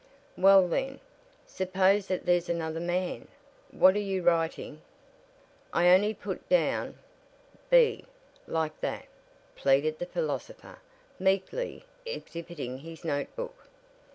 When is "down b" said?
6.49-8.05